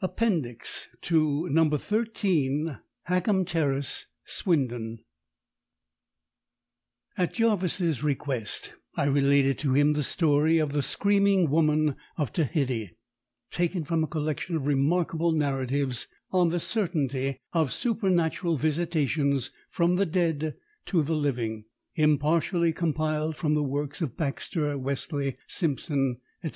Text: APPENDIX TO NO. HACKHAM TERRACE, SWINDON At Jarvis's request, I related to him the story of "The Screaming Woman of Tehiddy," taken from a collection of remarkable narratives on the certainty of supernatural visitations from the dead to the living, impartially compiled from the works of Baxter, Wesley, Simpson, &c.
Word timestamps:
APPENDIX 0.00 0.90
TO 1.00 1.48
NO. 1.50 2.76
HACKHAM 3.08 3.44
TERRACE, 3.44 4.06
SWINDON 4.24 5.00
At 7.18 7.32
Jarvis's 7.34 8.04
request, 8.04 8.74
I 8.96 9.06
related 9.06 9.58
to 9.58 9.72
him 9.72 9.94
the 9.94 10.04
story 10.04 10.58
of 10.58 10.72
"The 10.72 10.82
Screaming 10.82 11.50
Woman 11.50 11.96
of 12.16 12.32
Tehiddy," 12.32 12.90
taken 13.50 13.82
from 13.82 14.04
a 14.04 14.06
collection 14.06 14.54
of 14.54 14.68
remarkable 14.68 15.32
narratives 15.32 16.06
on 16.30 16.50
the 16.50 16.60
certainty 16.60 17.38
of 17.52 17.72
supernatural 17.72 18.56
visitations 18.56 19.50
from 19.68 19.96
the 19.96 20.06
dead 20.06 20.54
to 20.86 21.02
the 21.02 21.16
living, 21.16 21.64
impartially 21.96 22.72
compiled 22.72 23.34
from 23.34 23.54
the 23.54 23.64
works 23.64 24.00
of 24.00 24.16
Baxter, 24.16 24.78
Wesley, 24.78 25.38
Simpson, 25.48 26.20
&c. 26.44 26.50